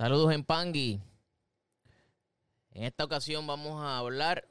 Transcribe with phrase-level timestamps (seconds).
[0.00, 0.98] Saludos en Pangui.
[2.70, 4.48] En esta ocasión vamos a hablar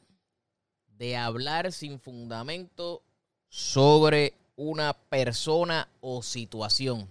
[0.99, 3.01] de hablar sin fundamento
[3.47, 7.09] sobre una persona o situación.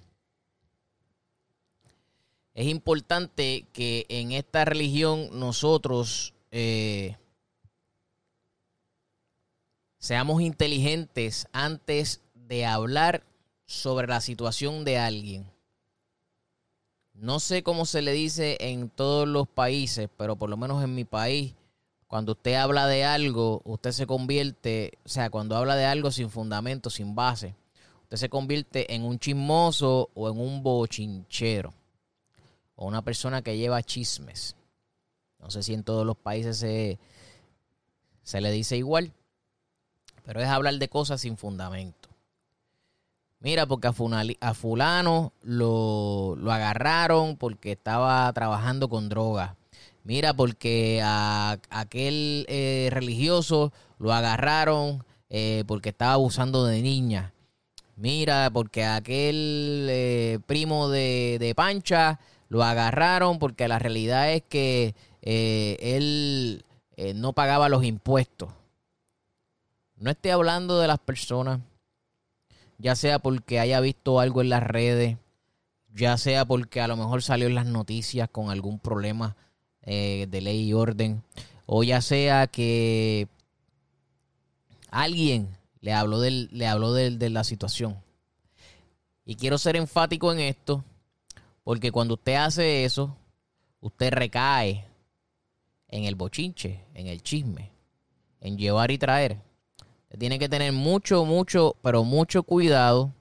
[2.55, 7.17] Es importante que en esta religión nosotros eh,
[9.99, 13.25] seamos inteligentes antes de hablar
[13.67, 15.58] sobre la situación de alguien.
[17.21, 20.95] No sé cómo se le dice en todos los países, pero por lo menos en
[20.95, 21.53] mi país,
[22.07, 26.31] cuando usted habla de algo, usted se convierte, o sea, cuando habla de algo sin
[26.31, 27.57] fundamento, sin base,
[28.03, 31.75] usted se convierte en un chismoso o en un bochinchero
[32.77, 34.55] o una persona que lleva chismes.
[35.41, 37.01] No sé si en todos los países se,
[38.23, 39.13] se le dice igual,
[40.25, 42.08] pero es hablar de cosas sin fundamento.
[43.41, 43.89] Mira, porque
[44.41, 49.57] a, fulano lo, agarraron porque estaba trabajando con droga.
[50.03, 57.33] Mira, porque a, aquel eh, religioso lo agarraron eh, porque estaba abusando de niña.
[57.97, 64.95] Mira, porque aquel eh, primo de, de, Pancha lo agarraron porque la realidad es que
[65.23, 66.65] él
[67.15, 68.51] no pagaba los impuestos.
[69.97, 71.61] No estoy hablando de las personas
[72.79, 75.19] ya sea porque haya visto algo en las redes,
[75.93, 79.37] ya sea porque a lo mejor salió en las noticias con algún problema
[79.83, 81.23] eh, de ley y orden,
[81.67, 83.29] o ya sea que
[84.91, 85.49] alguien
[85.81, 87.99] le habló, del, le habló de la situación.
[89.25, 90.85] Y quiero ser enfático en esto,
[91.65, 93.17] porque cuando usted hace eso,
[93.81, 94.87] usted recae
[95.89, 97.71] en el bochinche, en el chisme,
[98.41, 99.48] en llevar y traer
[100.17, 103.13] tiene que tener mucho, mucho, pero mucho cuidado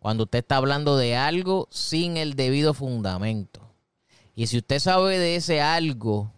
[0.00, 3.60] cuando usted está hablando de algo sin el debido fundamento.
[4.34, 6.32] Y si usted sabe de ese algo,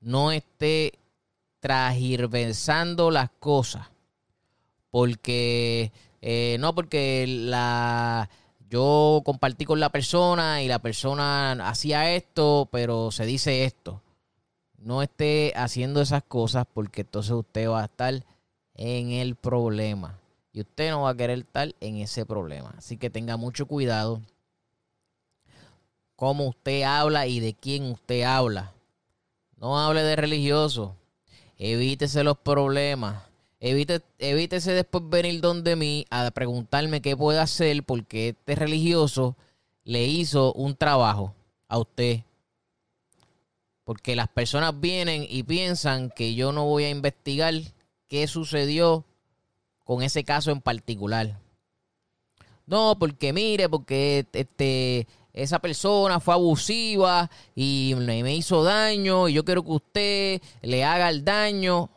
[0.00, 0.98] no esté
[1.60, 3.88] trasgiversando las cosas.
[4.90, 8.28] Porque, eh, no, porque la,
[8.68, 14.02] yo compartí con la persona y la persona hacía esto, pero se dice esto
[14.80, 18.24] no esté haciendo esas cosas porque entonces usted va a estar
[18.74, 20.18] en el problema.
[20.52, 22.74] Y usted no va a querer estar en ese problema.
[22.76, 24.20] Así que tenga mucho cuidado
[26.16, 28.72] cómo usted habla y de quién usted habla.
[29.56, 30.96] No hable de religioso.
[31.58, 33.22] Evítese los problemas.
[33.60, 39.36] Evite, evítese después venir donde mí a preguntarme qué puede hacer porque este religioso
[39.84, 41.34] le hizo un trabajo
[41.68, 42.22] a usted
[43.90, 47.54] porque las personas vienen y piensan que yo no voy a investigar
[48.06, 49.04] qué sucedió
[49.82, 51.40] con ese caso en particular.
[52.66, 59.44] No, porque mire, porque este, esa persona fue abusiva y me hizo daño y yo
[59.44, 61.90] quiero que usted le haga el daño.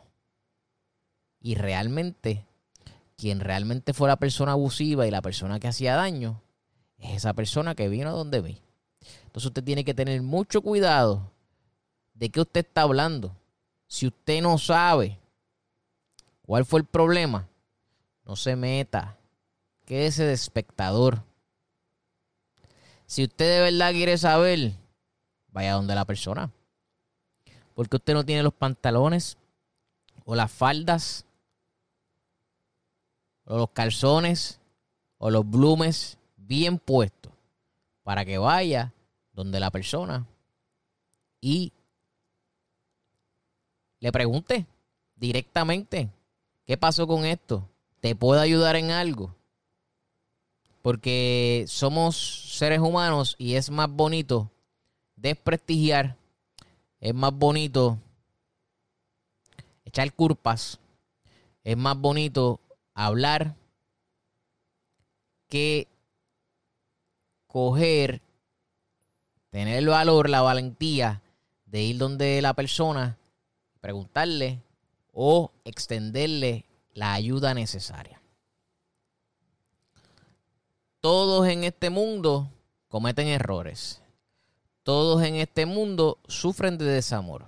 [1.40, 2.44] Y realmente,
[3.16, 6.42] quien realmente fue la persona abusiva y la persona que hacía daño,
[6.98, 8.60] es esa persona que vino donde vi.
[9.26, 11.33] Entonces usted tiene que tener mucho cuidado
[12.14, 13.36] ¿De qué usted está hablando?
[13.86, 15.18] Si usted no sabe
[16.42, 17.48] cuál fue el problema,
[18.24, 19.18] no se meta.
[19.84, 21.22] Quédese de espectador.
[23.06, 24.72] Si usted de verdad quiere saber,
[25.48, 26.50] vaya donde la persona.
[27.74, 29.36] Porque usted no tiene los pantalones
[30.24, 31.26] o las faldas
[33.44, 34.60] o los calzones
[35.18, 37.32] o los blumes bien puestos
[38.02, 38.92] para que vaya
[39.32, 40.26] donde la persona
[41.40, 41.72] y
[44.04, 44.66] le pregunte
[45.16, 46.10] directamente,
[46.66, 47.66] ¿qué pasó con esto?
[48.00, 49.34] ¿Te puedo ayudar en algo?
[50.82, 54.50] Porque somos seres humanos y es más bonito
[55.16, 56.18] desprestigiar,
[57.00, 57.98] es más bonito
[59.86, 60.78] echar culpas,
[61.62, 62.60] es más bonito
[62.92, 63.54] hablar
[65.48, 65.88] que
[67.46, 68.20] coger,
[69.48, 71.22] tener el valor, la valentía
[71.64, 73.16] de ir donde la persona
[73.84, 74.62] preguntarle
[75.12, 76.64] o extenderle
[76.94, 78.18] la ayuda necesaria.
[81.00, 82.48] Todos en este mundo
[82.88, 84.00] cometen errores.
[84.84, 87.44] todos en este mundo sufren de desamor.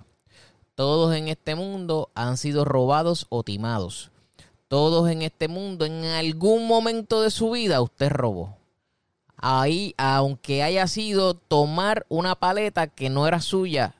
[0.75, 4.11] Todos en este mundo han sido robados o timados.
[4.67, 8.55] Todos en este mundo en algún momento de su vida usted robó.
[9.37, 13.96] Ahí, aunque haya sido tomar una paleta que no era suya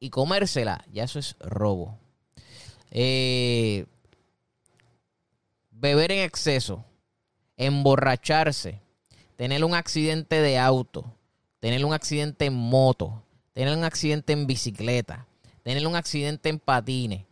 [0.00, 1.98] y comérsela, ya eso es robo.
[2.90, 3.86] Eh,
[5.70, 6.84] beber en exceso,
[7.56, 8.80] emborracharse,
[9.36, 11.04] tener un accidente de auto,
[11.60, 13.22] tener un accidente en moto,
[13.52, 15.26] tener un accidente en bicicleta,
[15.62, 17.24] tener un accidente en patines.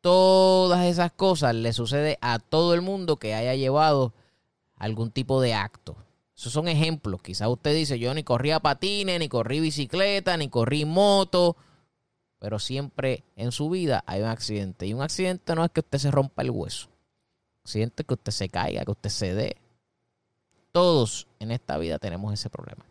[0.00, 4.12] Todas esas cosas le sucede a todo el mundo que haya llevado
[4.76, 5.96] algún tipo de acto.
[6.36, 7.22] Esos son ejemplos.
[7.22, 11.56] Quizás usted dice, yo ni corría patines, ni corrí bicicleta, ni corrí moto.
[12.44, 14.86] Pero siempre en su vida hay un accidente.
[14.86, 16.90] Y un accidente no es que usted se rompa el hueso.
[17.62, 19.56] Accidente es que usted se caiga, que usted se dé.
[20.70, 22.84] Todos en esta vida tenemos ese problema.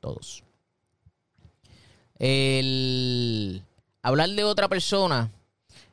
[0.00, 0.44] Todos.
[2.18, 3.62] El
[4.00, 5.30] hablar de otra persona,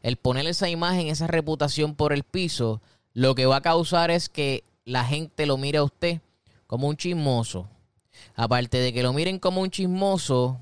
[0.02, 4.30] el poner esa imagen, esa reputación por el piso, lo que va a causar es
[4.30, 6.22] que la gente lo mire a usted
[6.68, 7.68] como un chismoso.
[8.34, 10.62] Aparte de que lo miren como un chismoso,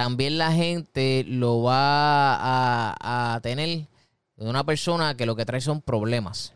[0.00, 3.86] también la gente lo va a, tener
[4.36, 6.54] de una persona que lo que trae son problemas.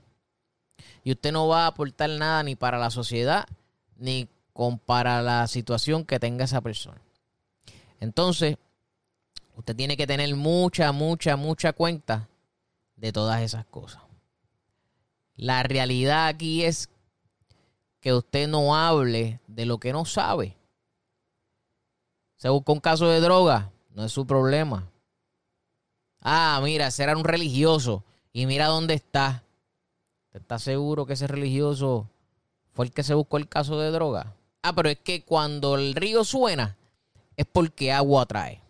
[1.05, 3.47] Y usted no va a aportar nada ni para la sociedad
[3.97, 4.29] ni
[4.87, 7.01] para la situación que tenga esa persona.
[8.01, 8.57] Entonces,
[9.57, 12.29] Usted tiene que tener mucha, mucha, mucha cuenta
[12.97, 14.03] de todas esas cosas.
[15.37, 16.89] La realidad aquí es
[18.01, 20.57] que usted no hable de lo que no sabe.
[22.37, 24.91] Se busca un caso de droga, no es su problema.
[26.21, 29.45] Ah, mira, ese era un religioso y mira dónde está.
[30.27, 32.09] ¿Usted está seguro que ese religioso
[32.73, 34.35] fue el que se buscó el caso de droga?
[34.63, 36.77] Ah, pero es que cuando el río suena
[37.37, 38.65] es porque agua trae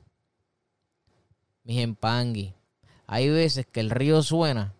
[1.65, 2.55] mis empangui.
[3.07, 4.75] Hay veces que el río suena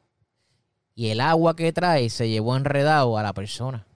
[0.95, 3.87] y el agua que trae se llevó enredado a la persona.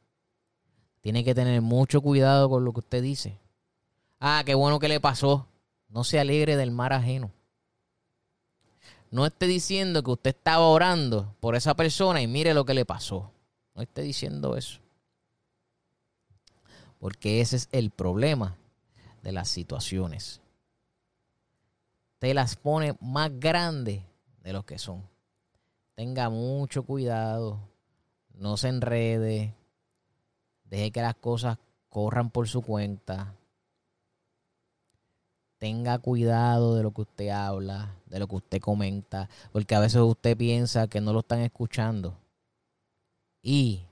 [1.00, 3.38] Tiene que tener mucho cuidado con lo que usted dice.
[4.20, 5.46] Ah, qué bueno que le pasó.
[5.88, 7.30] No se alegre del mar ajeno.
[9.10, 12.84] No esté diciendo que usted estaba orando por esa persona y mire lo que le
[12.84, 13.30] pasó.
[13.74, 14.80] No esté diciendo eso.
[17.00, 18.56] Porque ese es el problema
[19.22, 20.40] de las situaciones
[22.18, 24.02] te las pone más grandes
[24.42, 25.02] de lo que son.
[25.94, 27.60] Tenga mucho cuidado,
[28.34, 29.54] no se enrede,
[30.64, 33.34] deje que las cosas corran por su cuenta.
[35.58, 40.00] Tenga cuidado de lo que usted habla, de lo que usted comenta, porque a veces
[40.00, 42.16] usted piensa que no lo están escuchando.
[43.42, 43.82] Y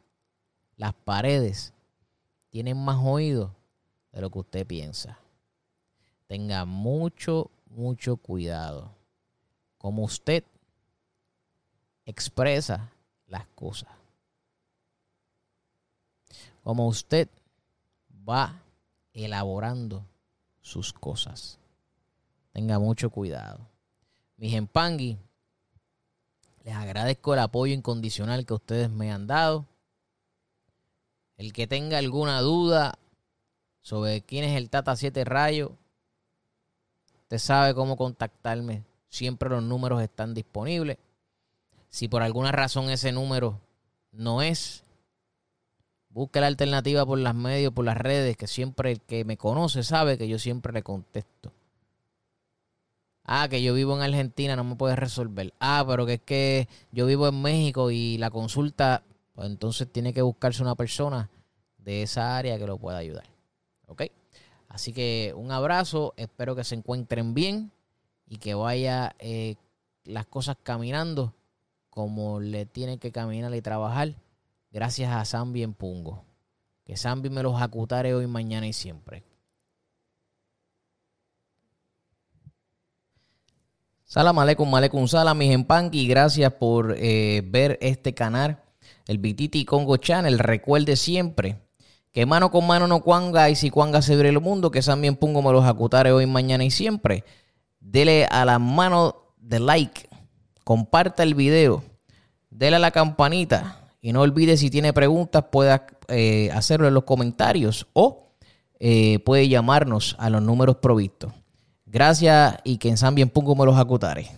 [0.76, 1.72] las paredes
[2.50, 3.54] tienen más oído
[4.12, 5.18] de lo que usted piensa.
[6.28, 8.90] Tenga mucho mucho cuidado.
[9.78, 10.42] Como usted
[12.06, 12.90] expresa
[13.28, 13.90] las cosas.
[16.62, 17.28] Como usted
[18.28, 18.60] va
[19.12, 20.04] elaborando
[20.66, 21.58] sus cosas.
[22.52, 23.60] Tenga mucho cuidado.
[24.36, 25.16] Mis empangui,
[26.64, 29.64] les agradezco el apoyo incondicional que ustedes me han dado.
[31.36, 32.98] El que tenga alguna duda
[33.80, 35.76] sobre quién es el Tata 7 Rayo,
[37.26, 38.84] Usted sabe cómo contactarme.
[39.08, 40.96] Siempre los números están disponibles.
[41.88, 43.60] Si por alguna razón ese número
[44.12, 44.84] no es,
[46.16, 49.82] busque la alternativa por las medios, por las redes, que siempre el que me conoce
[49.82, 51.52] sabe que yo siempre le contesto.
[53.22, 55.52] Ah, que yo vivo en Argentina, no me puede resolver.
[55.60, 59.02] Ah, pero que es que yo vivo en México y la consulta,
[59.34, 61.28] pues entonces tiene que buscarse una persona
[61.76, 63.26] de esa área que lo pueda ayudar.
[63.86, 64.04] ¿Ok?
[64.68, 67.72] Así que un abrazo, espero que se encuentren bien
[68.26, 69.56] y que vaya eh,
[70.04, 71.34] las cosas caminando
[71.90, 74.14] como le tienen que caminar y trabajar
[74.76, 76.22] gracias a Zambi en Pungo.
[76.84, 79.24] Que Zambi me los acutare hoy, mañana y siempre.
[84.04, 85.56] Salam aleikum, aleikum salam, mis
[85.92, 88.62] y Gracias por eh, ver este canal,
[89.06, 90.38] el Bititi Congo Channel.
[90.38, 91.58] Recuerde siempre
[92.12, 95.16] que mano con mano no cuanga y si cuanga se abre el mundo, que también
[95.16, 97.24] pongo me los acutare hoy, mañana y siempre.
[97.80, 100.06] Dele a la mano de like,
[100.64, 101.82] comparta el video,
[102.50, 107.02] dele a la campanita y no olvide si tiene preguntas pueda eh, hacerlo en los
[107.02, 108.28] comentarios o
[108.78, 111.32] eh, puede llamarnos a los números provistos.
[111.86, 114.28] Gracias y que en San bien pongo los acutare.